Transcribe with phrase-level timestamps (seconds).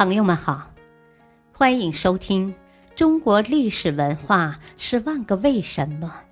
[0.00, 0.72] 朋友们好，
[1.52, 2.54] 欢迎收听
[2.96, 6.24] 《中国历史文化十万个为什么》，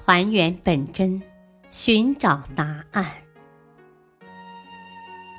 [0.00, 1.20] 还原本真，
[1.72, 3.24] 寻找答案。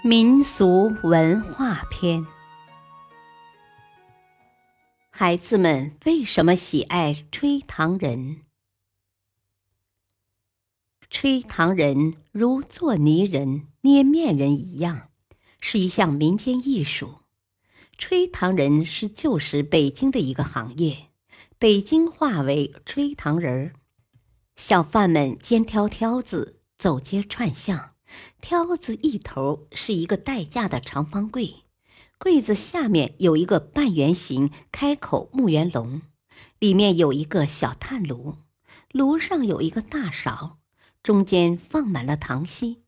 [0.03, 2.27] 民俗文化篇：
[5.11, 8.41] 孩子们为什么喜爱吹糖人？
[11.09, 15.10] 吹糖人如做泥人、捏面人一样。
[15.61, 17.19] 是一项民间艺术，
[17.97, 21.11] 吹糖人是旧时北京的一个行业，
[21.57, 23.73] 北京话为吹糖人儿。
[24.57, 27.91] 小贩们肩挑挑子走街串巷，
[28.41, 31.63] 挑子一头是一个带架的长方柜，
[32.17, 36.01] 柜子下面有一个半圆形开口木圆笼，
[36.59, 38.37] 里面有一个小炭炉，
[38.91, 40.57] 炉上有一个大勺，
[41.01, 42.81] 中间放满了糖稀。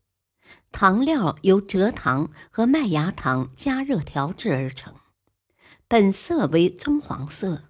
[0.72, 4.96] 糖料由蔗糖和麦芽糖加热调制而成，
[5.88, 7.70] 本色为棕黄色，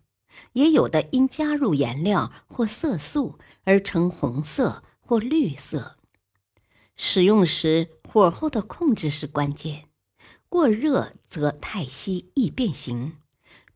[0.53, 5.97] 也有的因加入颜料或色素而成红色或绿色。
[6.95, 9.89] 使用时火候的控制是关键，
[10.47, 13.17] 过热则太稀易变形，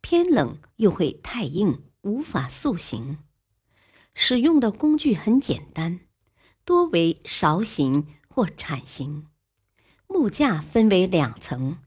[0.02, 3.18] 偏冷又会太硬无法塑形。
[4.14, 6.00] 使用的工具很简单，
[6.64, 8.08] 多为勺形。
[8.38, 9.26] 或铲形，
[10.06, 11.80] 木架分为两层，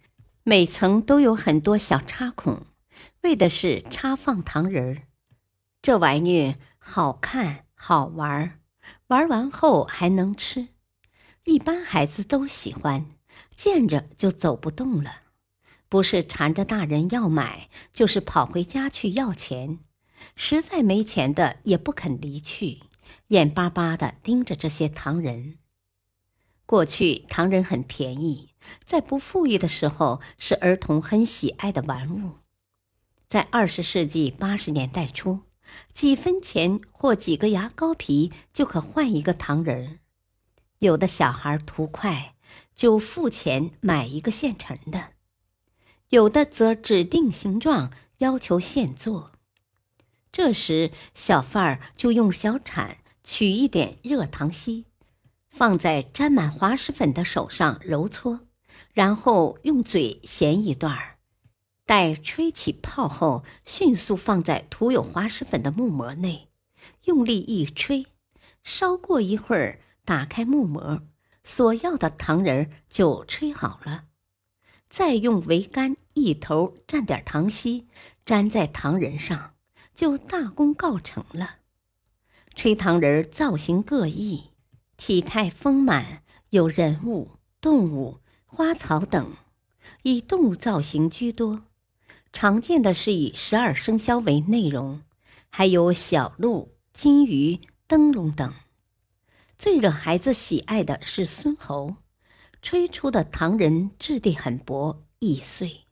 [0.42, 2.66] 每层都有很多小插孔，
[3.20, 5.02] 为的是插放糖人儿。
[5.80, 8.58] 这玩意好看好玩，
[9.06, 10.70] 玩完后还能吃，
[11.44, 13.06] 一般孩子都喜欢，
[13.54, 15.18] 见着就走不动了，
[15.88, 19.78] 不是缠着大人要买，就是跑回家去要钱，
[20.34, 22.80] 实在没钱的也不肯离去，
[23.28, 25.58] 眼巴巴的盯着这些糖人。
[26.70, 28.50] 过去糖人很便宜，
[28.84, 32.34] 在不富裕的时候是儿童很喜爱的玩物。
[33.26, 35.40] 在二十世纪八十年代初，
[35.92, 39.98] 几分钱或几个牙膏皮就可换一个糖人儿。
[40.78, 42.36] 有的小孩图快，
[42.76, 45.14] 就付钱买一个现成的；
[46.10, 49.32] 有的则指定形状，要求现做。
[50.30, 54.84] 这时，小贩儿就用小铲取一点热糖稀。
[55.50, 58.40] 放在沾满滑石粉的手上揉搓，
[58.94, 61.18] 然后用嘴衔一段儿，
[61.84, 66.48] 待吹起泡后，迅速放在涂有滑石粉的木膜内，
[67.04, 68.06] 用力一吹，
[68.62, 71.02] 稍过一会儿，打开木膜，
[71.42, 74.04] 所要的糖人儿就吹好了。
[74.88, 77.88] 再用桅杆一头蘸点糖稀，
[78.24, 79.54] 粘在糖人上，
[79.94, 81.56] 就大功告成了。
[82.54, 84.49] 吹糖人造型各异。
[85.00, 89.34] 体态丰满，有人物、动物、花草等，
[90.02, 91.62] 以动物造型居多。
[92.34, 95.00] 常见的是以十二生肖为内容，
[95.48, 98.52] 还有小鹿、金鱼、灯笼等。
[99.56, 101.96] 最惹孩子喜爱的是孙猴，
[102.60, 105.86] 吹出的糖人质地很薄，易碎。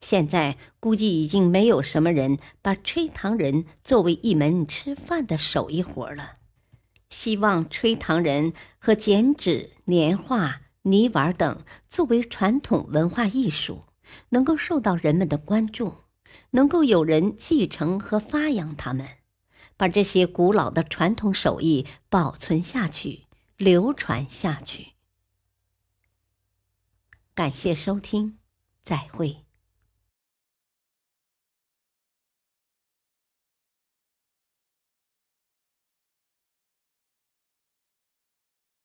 [0.00, 6.38] 现在估计已经没有什么人把吹糖人作为一门吃饭的手艺活了。
[7.10, 13.84] 希望吹糖人和剪纸、年画、泥丸等作为传统文化艺术，
[14.30, 16.04] 能够受到人们的关注，
[16.50, 19.06] 能够有人继承和发扬它们，
[19.76, 24.92] 把这些古老的传统手艺保存下去、流传下去。
[27.34, 28.38] 感谢收听，
[28.84, 29.45] 再会。